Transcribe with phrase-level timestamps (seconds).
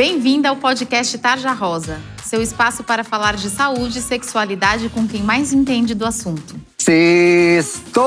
[0.00, 5.22] Bem-vinda ao podcast Tarja Rosa, seu espaço para falar de saúde e sexualidade com quem
[5.22, 6.58] mais entende do assunto.
[6.78, 8.02] Sextou!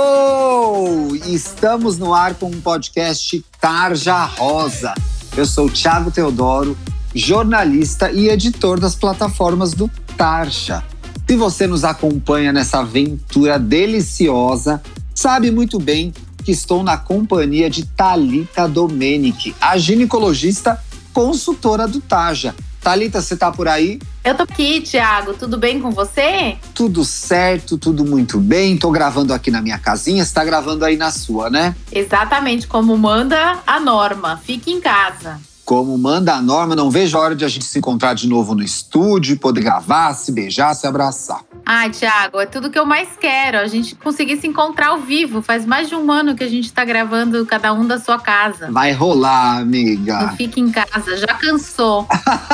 [1.27, 4.95] Estamos no ar com um podcast Tarja Rosa.
[5.37, 6.76] Eu sou Thiago Teodoro,
[7.13, 9.87] jornalista e editor das plataformas do
[10.17, 10.83] Tarja.
[11.29, 14.81] Se você nos acompanha nessa aventura deliciosa,
[15.13, 16.12] sabe muito bem
[16.44, 20.81] que estou na companhia de Talita Domenic, a ginecologista
[21.13, 22.55] consultora do Taja.
[22.81, 23.99] Talita, você tá por aí?
[24.26, 25.34] Eu tô aqui, Thiago.
[25.34, 26.58] Tudo bem com você?
[26.73, 28.76] Tudo certo, tudo muito bem.
[28.76, 31.73] Tô gravando aqui na minha casinha, você tá gravando aí na sua, né?
[31.90, 34.41] Exatamente como manda a norma.
[34.44, 37.80] Fique em casa como manda a norma, não vejo a hora de a gente se
[37.80, 41.41] encontrar de novo no estúdio, poder gravar, se beijar, se abraçar.
[41.66, 43.58] Ai, Thiago, é tudo que eu mais quero.
[43.58, 45.41] A gente conseguir se encontrar ao vivo.
[45.41, 48.70] Faz mais de um ano que a gente tá gravando cada um da sua casa.
[48.70, 50.23] Vai rolar, amiga.
[50.23, 52.05] Não fique em casa, já cansou.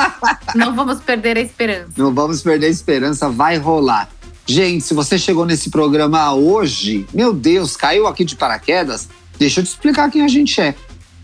[0.54, 1.90] não vamos perder a esperança.
[1.96, 4.08] Não vamos perder a esperança, vai rolar.
[4.46, 9.64] Gente, se você chegou nesse programa hoje, meu Deus, caiu aqui de paraquedas, deixa eu
[9.64, 10.74] te explicar quem a gente é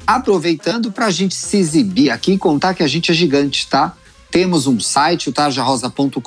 [0.06, 3.96] aproveitando para a gente se exibir aqui e contar que a gente é gigante, tá?
[4.30, 6.20] Temos um site, o tarjarosa.com.br,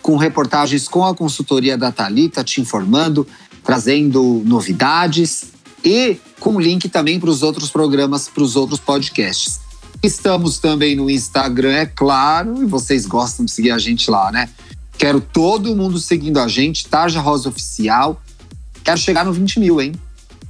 [0.00, 3.26] com reportagens com a consultoria da Talita te informando,
[3.64, 5.46] trazendo novidades
[5.84, 9.60] e com link também para os outros programas, para os outros podcasts.
[10.02, 14.50] Estamos também no Instagram, é claro, e vocês gostam de seguir a gente lá, né?
[14.98, 18.20] Quero todo mundo seguindo a gente, Tarja Rosa Oficial.
[18.84, 19.92] Quero chegar no 20 mil, hein?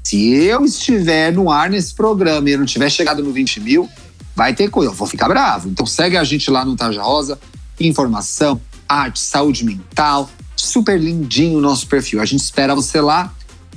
[0.04, 3.88] Se eu estiver no ar nesse programa e eu não tiver chegado no 20 mil,
[4.36, 5.70] vai ter coisa, eu vou ficar bravo.
[5.70, 7.38] Então segue a gente lá no Tarja Rosa,
[7.80, 12.20] informação, arte, saúde mental, super lindinho o nosso perfil.
[12.20, 13.32] A gente espera você lá.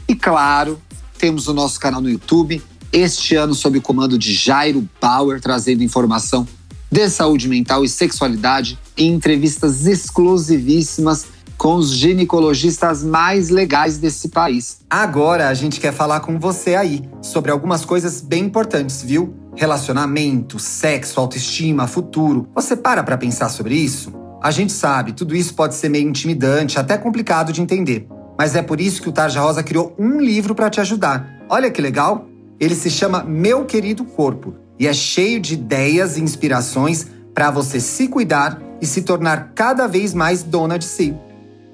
[0.06, 0.82] E claro,
[1.18, 2.62] temos o nosso canal no YouTube,
[2.92, 6.46] este ano sob o comando de Jairo Bauer, trazendo informação
[6.92, 11.26] de saúde mental e sexualidade em entrevistas exclusivíssimas
[11.58, 14.80] com os ginecologistas mais legais desse país.
[14.90, 19.34] Agora a gente quer falar com você aí sobre algumas coisas bem importantes, viu?
[19.56, 22.48] Relacionamento, sexo, autoestima, futuro.
[22.54, 24.14] Você para para pensar sobre isso?
[24.42, 28.08] A gente sabe, tudo isso pode ser meio intimidante, até complicado de entender.
[28.38, 31.28] Mas é por isso que o Tarja Rosa criou um livro para te ajudar.
[31.50, 32.28] Olha que legal!
[32.60, 37.80] Ele se chama Meu Querido Corpo e é cheio de ideias e inspirações para você
[37.80, 41.16] se cuidar e se tornar cada vez mais dona de si.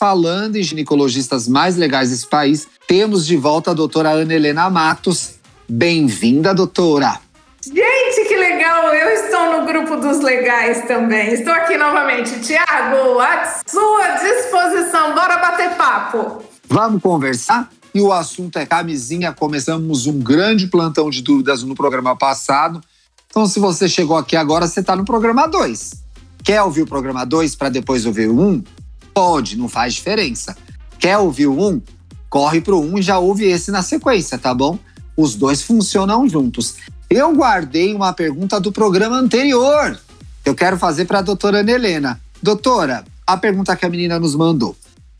[0.00, 5.34] Falando em ginecologistas mais legais desse país, temos de volta a doutora Ana Helena Matos.
[5.68, 7.20] Bem-vinda, doutora!
[7.62, 8.94] Gente, que legal!
[8.94, 11.34] Eu estou no grupo dos legais também.
[11.34, 12.40] Estou aqui novamente.
[12.40, 15.14] Tiago, à sua disposição.
[15.14, 16.42] Bora bater papo.
[16.66, 17.68] Vamos conversar?
[17.94, 19.34] E o assunto é camisinha.
[19.34, 22.80] Começamos um grande plantão de dúvidas no programa passado.
[23.28, 25.92] Então, se você chegou aqui agora, você está no programa 2.
[26.42, 28.48] Quer ouvir o programa 2 para depois ouvir o 1?
[28.48, 28.64] Um?
[29.14, 30.56] Pode, não faz diferença.
[30.98, 31.80] Quer ouvir um?
[32.28, 34.78] Corre pro um e já ouve esse na sequência, tá bom?
[35.16, 36.76] Os dois funcionam juntos.
[37.08, 39.98] Eu guardei uma pergunta do programa anterior.
[40.44, 42.20] Eu quero fazer para a doutora Ana Helena.
[42.42, 44.76] Doutora, a pergunta que a menina nos mandou.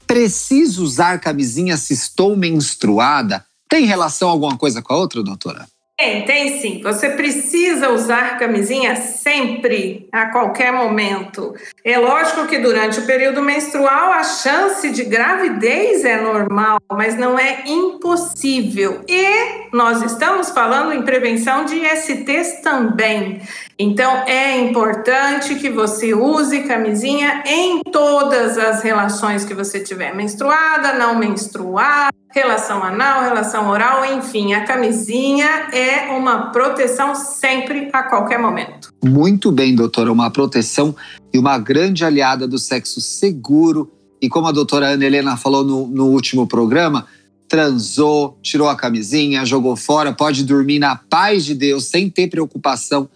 [0.06, 3.44] Preciso usar camisinha se estou menstruada?
[3.68, 5.66] Tem relação alguma coisa com a outra, doutora?
[6.00, 6.80] Tem, tem sim.
[6.82, 11.54] Você precisa usar camisinha sempre, a qualquer momento.
[11.84, 17.38] É lógico que durante o período menstrual a chance de gravidez é normal, mas não
[17.38, 19.02] é impossível.
[19.06, 23.42] E nós estamos falando em prevenção de STs também.
[23.78, 30.94] Então é importante que você use camisinha em todas as relações que você tiver, menstruada,
[30.94, 38.38] não menstruada, relação anal, relação oral, enfim, a camisinha é uma proteção sempre a qualquer
[38.38, 38.92] momento.
[39.04, 40.94] Muito bem, doutora, uma proteção
[41.32, 43.90] e uma grande aliada do sexo seguro.
[44.22, 47.06] E como a doutora Ana Helena falou no, no último programa,
[47.48, 53.08] transou, tirou a camisinha, jogou fora, pode dormir na paz de Deus, sem ter preocupação,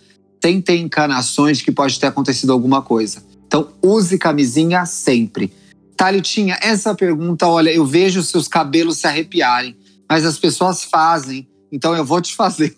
[0.43, 3.23] sem ter encanações de que pode ter acontecido alguma coisa.
[3.47, 5.53] Então, use camisinha sempre.
[5.97, 9.77] Thalitinha, essa pergunta, olha, eu vejo seus cabelos se arrepiarem,
[10.09, 12.75] mas as pessoas fazem, então eu vou te fazer.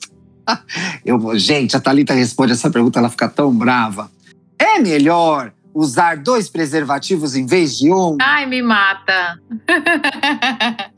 [1.05, 4.11] eu gente, a Thalita responde essa pergunta, ela fica tão brava.
[4.59, 8.17] É melhor usar dois preservativos em vez de um?
[8.21, 9.39] Ai, me mata.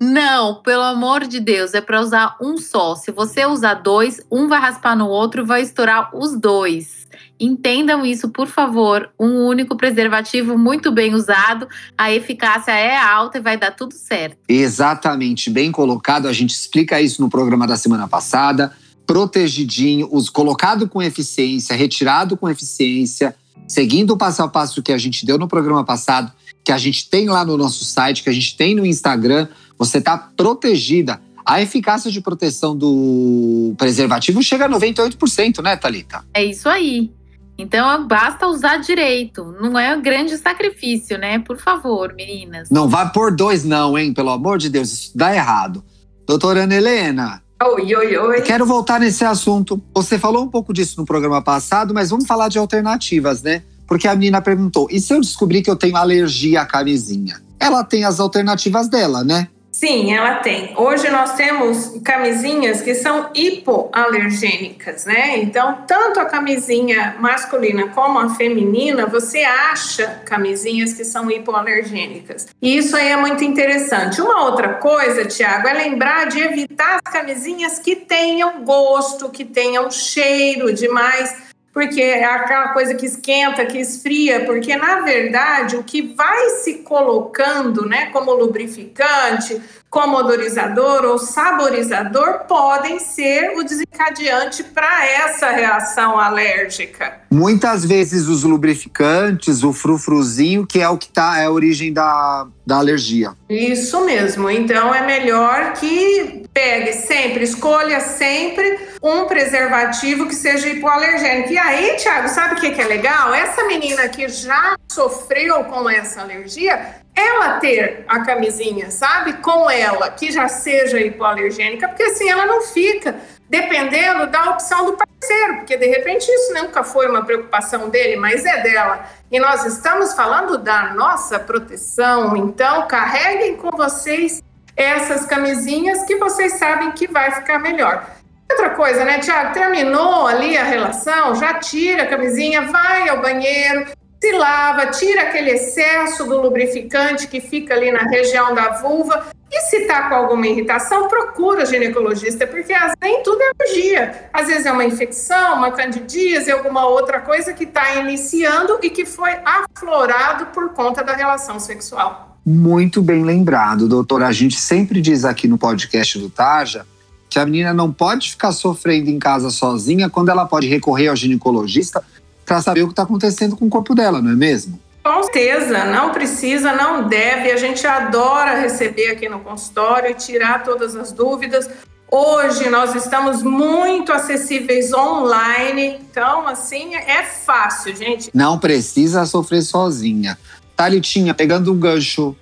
[0.00, 2.94] Não, pelo amor de Deus, é para usar um só.
[2.94, 7.03] Se você usar dois, um vai raspar no outro e vai estourar os dois.
[7.38, 9.10] Entendam isso, por favor.
[9.18, 14.38] Um único preservativo muito bem usado, a eficácia é alta e vai dar tudo certo.
[14.48, 16.28] Exatamente, bem colocado.
[16.28, 18.72] A gente explica isso no programa da semana passada.
[19.06, 23.34] Protegidinho, os colocado com eficiência, retirado com eficiência,
[23.68, 26.32] seguindo o passo a passo que a gente deu no programa passado
[26.64, 29.46] que a gente tem lá no nosso site, que a gente tem no Instagram,
[29.78, 31.20] você está protegida.
[31.44, 36.24] A eficácia de proteção do preservativo chega a 98%, né, Thalita?
[36.32, 37.12] É isso aí.
[37.56, 39.54] Então basta usar direito.
[39.60, 41.38] Não é um grande sacrifício, né?
[41.38, 42.68] Por favor, meninas.
[42.70, 44.12] Não vá por dois, não, hein?
[44.12, 45.84] Pelo amor de Deus, isso dá errado.
[46.26, 47.42] Doutora Ana Helena.
[47.62, 48.42] Oi, oi, oi.
[48.42, 49.80] Quero voltar nesse assunto.
[49.94, 53.62] Você falou um pouco disso no programa passado, mas vamos falar de alternativas, né?
[53.86, 57.40] Porque a menina perguntou: e se eu descobrir que eu tenho alergia à camisinha?
[57.60, 59.48] Ela tem as alternativas dela, né?
[59.74, 60.72] Sim, ela tem.
[60.76, 65.38] Hoje nós temos camisinhas que são hipoalergênicas, né?
[65.38, 72.46] Então, tanto a camisinha masculina como a feminina, você acha camisinhas que são hipoalergênicas.
[72.62, 74.20] E isso aí é muito interessante.
[74.20, 79.90] Uma outra coisa, Tiago, é lembrar de evitar as camisinhas que tenham gosto, que tenham
[79.90, 86.14] cheiro demais porque é aquela coisa que esquenta, que esfria, porque na verdade o que
[86.14, 89.60] vai se colocando, né, como lubrificante,
[89.94, 97.20] como odorizador ou saborizador podem ser o desencadeante para essa reação alérgica.
[97.30, 102.48] Muitas vezes os lubrificantes, o frufruzinho, que é o que tá, é a origem da,
[102.66, 103.34] da alergia.
[103.48, 104.50] Isso mesmo.
[104.50, 111.52] Então é melhor que pegue sempre, escolha sempre um preservativo que seja hipoalergênico.
[111.52, 113.32] E aí, Thiago, sabe o que é legal?
[113.32, 119.34] Essa menina que já sofreu com essa alergia, ela ter a camisinha, sabe?
[119.34, 123.14] Com ela, que já seja hipoalergênica, porque assim ela não fica
[123.48, 128.44] dependendo da opção do parceiro, porque de repente isso nunca foi uma preocupação dele, mas
[128.44, 129.06] é dela.
[129.30, 134.42] E nós estamos falando da nossa proteção, então carreguem com vocês
[134.76, 138.04] essas camisinhas que vocês sabem que vai ficar melhor.
[138.50, 139.54] Outra coisa, né, Tiago?
[139.54, 143.86] Terminou ali a relação, já tira a camisinha, vai ao banheiro,
[144.24, 149.26] se lava, tira aquele excesso do lubrificante que fica ali na região da vulva.
[149.52, 152.72] E se está com alguma irritação, procura ginecologista, porque
[153.02, 154.30] nem tudo é alergia.
[154.32, 159.04] Às vezes é uma infecção, uma candidíase, alguma outra coisa que está iniciando e que
[159.04, 162.38] foi aflorado por conta da relação sexual.
[162.46, 164.26] Muito bem lembrado, doutora.
[164.26, 166.86] A gente sempre diz aqui no podcast do Taja
[167.28, 171.16] que a menina não pode ficar sofrendo em casa sozinha quando ela pode recorrer ao
[171.16, 172.02] ginecologista
[172.44, 174.78] para saber o que está acontecendo com o corpo dela, não é mesmo?
[175.02, 177.50] Com certeza, não precisa, não deve.
[177.50, 181.68] A gente adora receber aqui no consultório e tirar todas as dúvidas.
[182.10, 188.30] Hoje nós estamos muito acessíveis online, então assim é fácil, gente.
[188.32, 190.38] Não precisa sofrer sozinha.
[190.74, 192.34] Thalitinha, pegando um gancho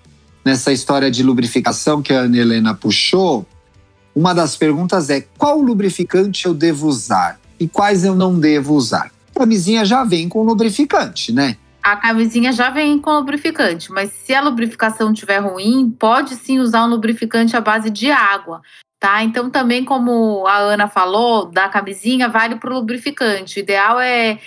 [0.44, 3.44] nessa história de lubrificação que a Ana Helena puxou,
[4.14, 9.10] uma das perguntas é qual lubrificante eu devo usar e quais eu não devo usar
[9.32, 11.56] camisinha já vem com lubrificante, né?
[11.82, 16.84] A camisinha já vem com lubrificante, mas se a lubrificação estiver ruim, pode sim usar
[16.84, 18.62] um lubrificante à base de água,
[19.00, 19.24] tá?
[19.24, 23.58] Então também como a Ana falou, da camisinha vale para o lubrificante.
[23.58, 24.38] O ideal é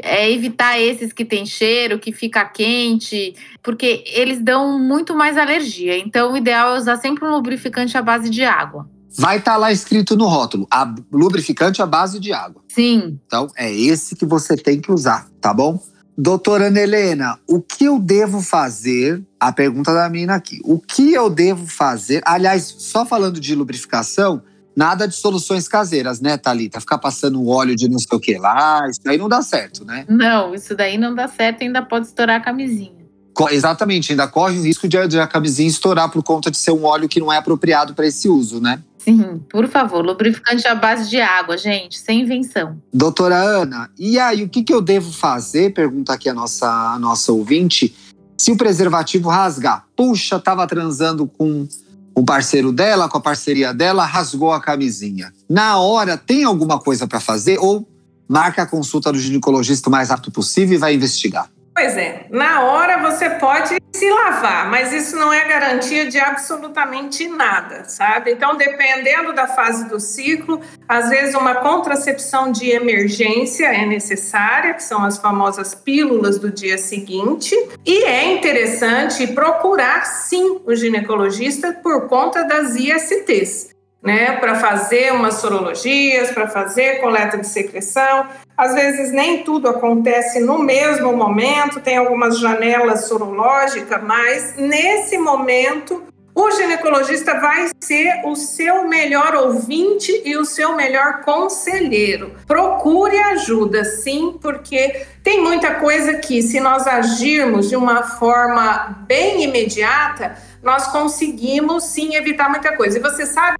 [0.00, 5.98] é evitar esses que tem cheiro, que fica quente, porque eles dão muito mais alergia.
[5.98, 8.88] Então, o ideal é usar sempre um lubrificante à base de água.
[9.16, 12.62] Vai estar tá lá escrito no rótulo, a lubrificante à base de água.
[12.68, 13.18] Sim.
[13.26, 15.78] Então é esse que você tem que usar, tá bom?
[16.16, 19.22] Doutora Ana Helena, o que eu devo fazer?
[19.40, 20.60] A pergunta da mina aqui.
[20.62, 22.22] O que eu devo fazer?
[22.24, 24.42] Aliás, só falando de lubrificação,
[24.76, 26.80] nada de soluções caseiras, né, Thalita?
[26.80, 30.04] Ficar passando óleo de não sei o que lá, isso daí não dá certo, né?
[30.08, 33.02] Não, isso daí não dá certo, ainda pode estourar a camisinha.
[33.50, 37.08] Exatamente, ainda corre o risco de a camisinha estourar por conta de ser um óleo
[37.08, 38.82] que não é apropriado para esse uso, né?
[39.04, 42.80] Sim, por favor, lubrificante à base de água, gente, sem invenção.
[42.92, 45.74] Doutora Ana, e aí o que, que eu devo fazer?
[45.74, 47.94] Pergunta aqui a nossa, a nossa ouvinte.
[48.38, 51.66] Se o preservativo rasgar, puxa, tava transando com
[52.14, 55.32] o parceiro dela, com a parceria dela, rasgou a camisinha.
[55.48, 57.88] Na hora, tem alguma coisa para fazer ou
[58.28, 61.50] marca a consulta do ginecologista o mais rápido possível e vai investigar?
[61.82, 67.26] Pois é, na hora você pode se lavar, mas isso não é garantia de absolutamente
[67.26, 68.30] nada, sabe?
[68.30, 74.82] Então, dependendo da fase do ciclo, às vezes uma contracepção de emergência é necessária, que
[74.84, 77.52] são as famosas pílulas do dia seguinte,
[77.84, 83.71] e é interessante procurar sim o ginecologista por conta das ISTs
[84.02, 88.26] né, para fazer umas sorologias, para fazer coleta de secreção.
[88.56, 96.02] Às vezes nem tudo acontece no mesmo momento, tem algumas janelas sorológicas, mas nesse momento
[96.34, 102.32] o ginecologista vai ser o seu melhor ouvinte e o seu melhor conselheiro.
[102.46, 109.44] Procure ajuda, sim, porque tem muita coisa que, se nós agirmos de uma forma bem
[109.44, 112.98] imediata, nós conseguimos sim evitar muita coisa.
[112.98, 113.58] E você sabe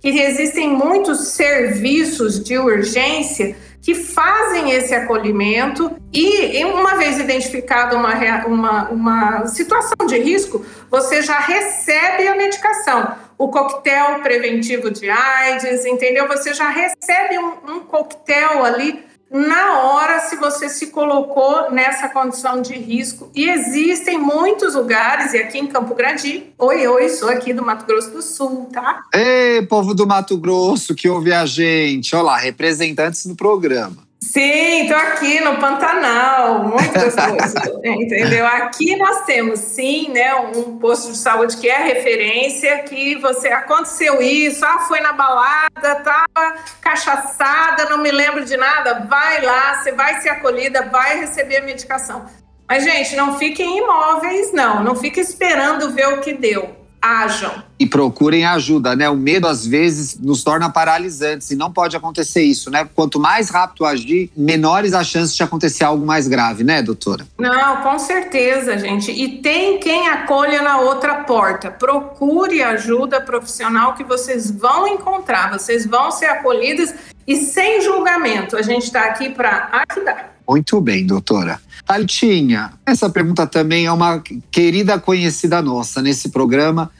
[0.00, 8.46] que existem muitos serviços de urgência que fazem esse acolhimento e, uma vez identificada uma,
[8.46, 13.16] uma, uma situação de risco, você já recebe a medicação.
[13.36, 16.28] O coquetel preventivo de AIDS, entendeu?
[16.28, 22.60] Você já recebe um, um coquetel ali na hora se você se colocou nessa condição
[22.60, 23.30] de risco.
[23.34, 27.86] E existem muitos lugares, e aqui em Campo Grande, oi, oi, sou aqui do Mato
[27.86, 29.02] Grosso do Sul, tá?
[29.12, 32.14] Ei, povo do Mato Grosso que ouve a gente.
[32.14, 34.11] Olá, representantes do programa.
[34.22, 38.46] Sim, estou aqui no Pantanal, muito gostoso, entendeu?
[38.46, 44.22] Aqui nós temos, sim, né, um posto de saúde que é referência, que você aconteceu
[44.22, 49.90] isso, ah, foi na balada, tava cachaçada, não me lembro de nada, vai lá, você
[49.90, 52.26] vai ser acolhida, vai receber a medicação.
[52.68, 57.62] Mas, gente, não fiquem imóveis, não, não fique esperando ver o que deu ajam.
[57.78, 59.10] E procurem ajuda, né?
[59.10, 62.88] O medo às vezes nos torna paralisantes e não pode acontecer isso, né?
[62.94, 67.26] Quanto mais rápido agir, menores as chances de acontecer algo mais grave, né, doutora?
[67.36, 69.10] Não, com certeza, gente.
[69.10, 71.72] E tem quem acolha na outra porta.
[71.72, 76.94] Procure ajuda profissional que vocês vão encontrar, vocês vão ser acolhidas
[77.26, 78.56] e sem julgamento.
[78.56, 80.36] A gente está aqui para ajudar.
[80.48, 81.60] Muito bem, doutora.
[81.86, 86.90] Altinha, essa pergunta também é uma querida conhecida nossa nesse programa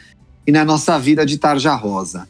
[0.47, 2.29] e na nossa vida de tarja rosa.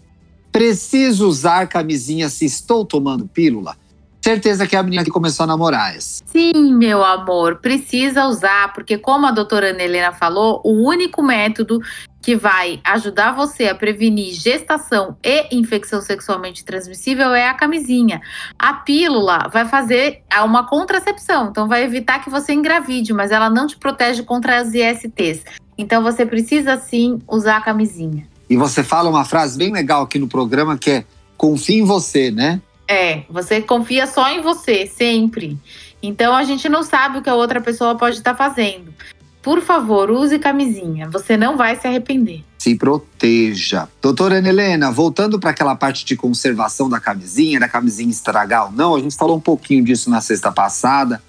[0.50, 3.76] Preciso usar camisinha se estou tomando pílula?
[4.24, 6.22] Certeza que é a menina que começou a namorar essa.
[6.26, 11.80] Sim, meu amor, precisa usar, porque como a doutora Ana Helena falou, o único método
[12.22, 18.20] que vai ajudar você a prevenir gestação e infecção sexualmente transmissível é a camisinha.
[18.56, 23.66] A pílula vai fazer uma contracepção, então vai evitar que você engravide, mas ela não
[23.66, 25.42] te protege contra as ISTs.
[25.76, 28.24] Então você precisa sim usar a camisinha.
[28.48, 31.04] E você fala uma frase bem legal aqui no programa que é
[31.36, 32.60] confie em você, né?
[32.92, 35.56] É, você confia só em você, sempre.
[36.02, 38.92] Então a gente não sabe o que a outra pessoa pode estar fazendo.
[39.40, 41.08] Por favor, use camisinha.
[41.08, 42.44] Você não vai se arrepender.
[42.58, 43.88] Se proteja.
[44.00, 48.72] Doutora Ana Helena, voltando para aquela parte de conservação da camisinha, da camisinha estragar ou
[48.72, 51.22] não, a gente falou um pouquinho disso na sexta passada.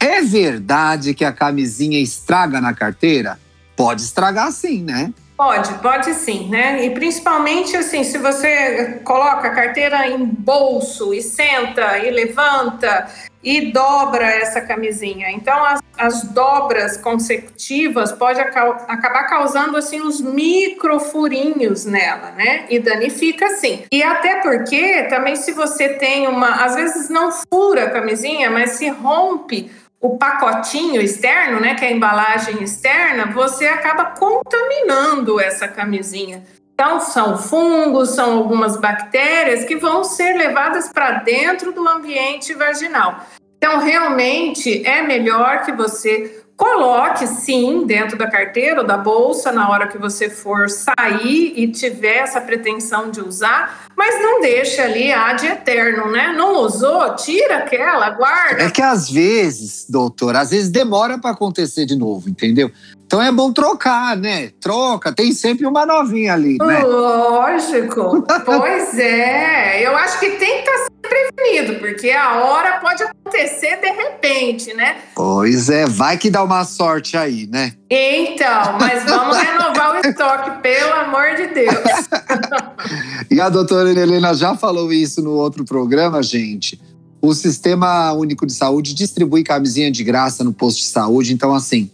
[0.00, 3.38] É verdade que a camisinha estraga na carteira?
[3.76, 5.12] Pode estragar sim, né?
[5.42, 6.84] Pode, pode sim, né?
[6.84, 13.08] E principalmente assim, se você coloca a carteira em bolso e senta e levanta
[13.42, 15.32] e dobra essa camisinha.
[15.32, 22.66] Então, as, as dobras consecutivas pode acabar causando assim uns microfurinhos nela, né?
[22.70, 23.82] E danifica sim.
[23.90, 28.72] E até porque também se você tem uma, às vezes não fura a camisinha, mas
[28.72, 35.68] se rompe o pacotinho externo, né, que é a embalagem externa, você acaba contaminando essa
[35.68, 36.42] camisinha.
[36.74, 43.24] Então, são fungos, são algumas bactérias que vão ser levadas para dentro do ambiente vaginal.
[43.56, 49.68] Então, realmente é melhor que você coloque sim dentro da carteira ou da bolsa na
[49.70, 55.12] hora que você for sair e tiver essa pretensão de usar, mas não deixe ali
[55.12, 56.32] ad eterno, né?
[56.36, 58.62] Não usou, tira aquela, guarda.
[58.62, 62.70] É que às vezes, doutor, às vezes demora para acontecer de novo, entendeu?
[63.12, 64.50] Então é bom trocar, né?
[64.58, 66.82] Troca, tem sempre uma novinha ali, né?
[66.82, 68.24] Lógico.
[68.46, 69.86] pois é.
[69.86, 74.74] Eu acho que tem que estar tá prevenido, porque a hora pode acontecer de repente,
[74.74, 74.96] né?
[75.14, 77.72] Pois é, vai que dá uma sorte aí, né?
[77.90, 82.08] Então, mas vamos renovar o estoque, pelo amor de Deus.
[83.30, 86.80] e a doutora Helena já falou isso no outro programa, gente.
[87.20, 91.90] O Sistema Único de Saúde distribui camisinha de graça no posto de saúde, então assim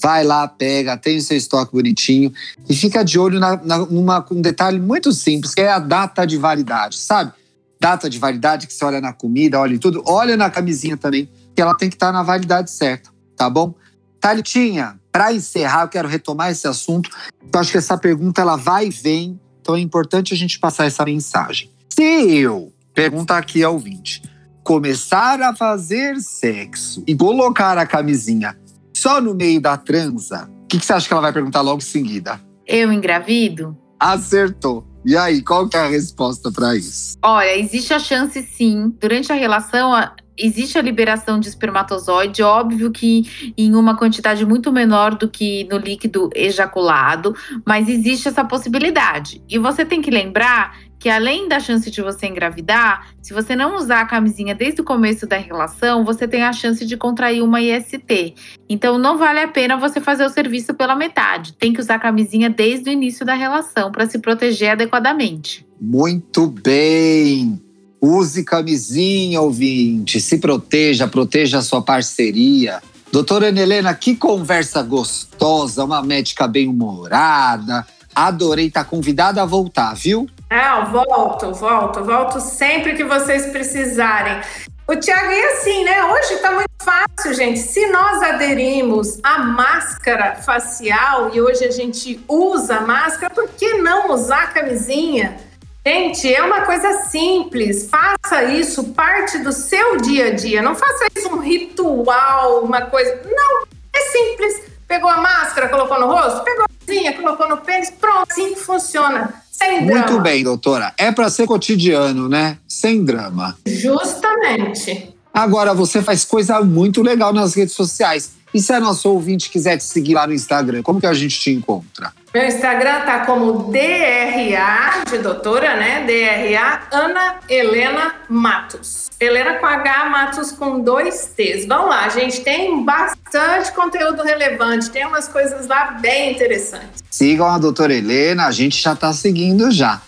[0.00, 2.32] Vai lá, pega, tem o seu estoque bonitinho
[2.68, 6.26] e fica de olho na, na, numa, um detalhe muito simples, que é a data
[6.26, 7.32] de validade, sabe?
[7.80, 11.30] Data de validade que você olha na comida, olha em tudo, olha na camisinha também,
[11.54, 13.74] que ela tem que estar tá na validade certa, tá bom?
[14.20, 17.10] Thalitinha, para encerrar, eu quero retomar esse assunto.
[17.40, 20.86] Eu acho que essa pergunta ela vai e vem, então é importante a gente passar
[20.86, 21.70] essa mensagem.
[21.88, 24.22] Se eu, pergunta aqui ao ouvinte,
[24.62, 28.58] começar a fazer sexo e colocar a camisinha
[28.92, 31.78] só no meio da transa, o que, que você acha que ela vai perguntar logo
[31.78, 32.40] em seguida?
[32.66, 33.76] Eu engravido?
[34.00, 34.84] Acertou.
[35.06, 37.16] E aí, qual que é a resposta para isso?
[37.22, 38.92] Olha, existe a chance sim.
[39.00, 39.92] Durante a relação,
[40.36, 45.78] existe a liberação de espermatozoide, óbvio que em uma quantidade muito menor do que no
[45.78, 49.40] líquido ejaculado, mas existe essa possibilidade.
[49.48, 53.76] E você tem que lembrar que além da chance de você engravidar, se você não
[53.76, 57.60] usar a camisinha desde o começo da relação, você tem a chance de contrair uma
[57.60, 58.34] IST.
[58.68, 61.52] Então não vale a pena você fazer o serviço pela metade.
[61.52, 65.66] Tem que usar a camisinha desde o início da relação para se proteger adequadamente.
[65.80, 67.60] Muito bem.
[68.00, 70.20] Use camisinha, ouvinte.
[70.20, 72.80] Se proteja, proteja a sua parceria.
[73.12, 77.86] Doutora Helena, que conversa gostosa, uma médica bem-humorada.
[78.14, 80.28] Adorei estar tá convidada a voltar, viu?
[80.48, 84.40] Ah, volto, volto, volto sempre que vocês precisarem.
[84.86, 86.04] O Tiago, é assim, né?
[86.04, 87.58] Hoje está muito fácil, gente.
[87.58, 94.12] Se nós aderimos à máscara facial e hoje a gente usa máscara, por que não
[94.12, 95.36] usar a camisinha?
[95.84, 97.88] Gente, é uma coisa simples.
[97.90, 100.62] Faça isso parte do seu dia a dia.
[100.62, 103.20] Não faça isso um ritual, uma coisa.
[103.24, 104.62] Não, é simples.
[104.86, 109.34] Pegou a máscara, colocou no rosto, pegou cozinha, colocou no pênis, pronto, assim funciona.
[109.50, 110.06] Sem drama.
[110.06, 110.92] Muito bem, doutora.
[110.96, 112.58] É para ser cotidiano, né?
[112.68, 113.56] Sem drama.
[113.66, 115.14] Justamente.
[115.32, 118.32] Agora, você faz coisa muito legal nas redes sociais.
[118.56, 121.38] E se a nossa ouvinte quiser te seguir lá no Instagram, como que a gente
[121.38, 122.10] te encontra?
[122.32, 126.06] Meu Instagram tá como DRA, de doutora, né?
[126.06, 129.10] DRA Ana Helena Matos.
[129.20, 131.66] Helena com H, Matos com dois T's.
[131.66, 132.40] Vamos lá, gente.
[132.40, 137.04] Tem bastante conteúdo relevante, tem umas coisas lá bem interessantes.
[137.10, 140.00] Sigam a doutora Helena, a gente já tá seguindo já.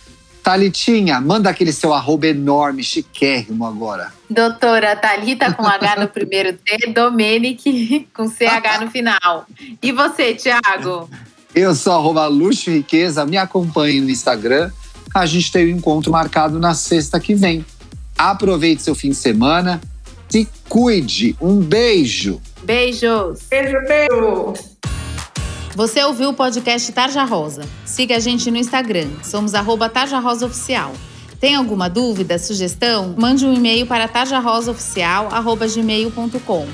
[0.43, 4.11] Thalitinha, manda aquele seu arroba enorme, chiquérrimo agora.
[4.31, 9.47] Doutora Thalita com H no primeiro T, Domenic com CH no final.
[9.83, 11.09] E você, Thiago?
[11.55, 14.71] Eu sou arroba Luxo Riqueza, me acompanhe no Instagram.
[15.15, 17.65] A gente tem o um encontro marcado na sexta que vem.
[18.17, 19.81] Aproveite seu fim de semana.
[20.29, 21.35] Se cuide.
[21.41, 22.41] Um beijo.
[22.63, 23.41] Beijos.
[23.49, 24.53] Beijo, beijo.
[25.75, 27.63] Você ouviu o podcast Tarja Rosa.
[27.85, 29.09] Siga a gente no Instagram.
[29.23, 30.93] Somos arroba Tarja Rosa Oficial.
[31.41, 33.15] Tem alguma dúvida, sugestão?
[33.17, 36.67] Mande um e-mail para tarjarosaoficial.gmail.com